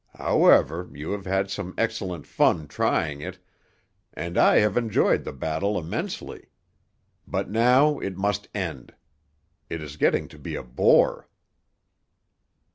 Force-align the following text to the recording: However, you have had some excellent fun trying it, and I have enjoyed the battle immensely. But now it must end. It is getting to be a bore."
However, 0.17 0.89
you 0.91 1.11
have 1.11 1.27
had 1.27 1.51
some 1.51 1.75
excellent 1.77 2.25
fun 2.25 2.67
trying 2.67 3.21
it, 3.21 3.37
and 4.15 4.35
I 4.35 4.55
have 4.57 4.75
enjoyed 4.75 5.23
the 5.23 5.31
battle 5.31 5.77
immensely. 5.77 6.47
But 7.27 7.51
now 7.51 7.99
it 7.99 8.17
must 8.17 8.47
end. 8.55 8.95
It 9.69 9.79
is 9.79 9.97
getting 9.97 10.27
to 10.29 10.39
be 10.39 10.55
a 10.55 10.63
bore." 10.63 11.29